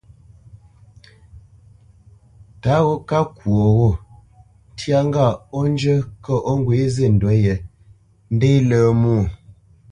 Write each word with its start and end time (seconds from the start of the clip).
Tǎ 2.61 2.75
gho 2.85 2.95
ká 3.09 3.19
kwo 3.35 3.53
ghô, 3.77 3.89
ntyá 4.71 4.97
ŋgâʼ 5.07 5.35
ó 5.57 5.59
njə́ 5.71 5.99
kə̂ 6.23 6.35
ó 6.49 6.53
ŋgwě 6.59 6.79
zî 6.95 7.05
ndǔ 7.15 7.29
yē, 7.43 7.55
ndé 8.35 8.51
lə̄ 8.69 8.83
mwô. 9.01 9.17